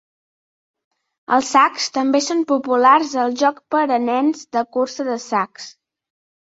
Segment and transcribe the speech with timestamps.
[1.37, 5.75] Els sacs també són populars al joc per a nens de cursa de sacs.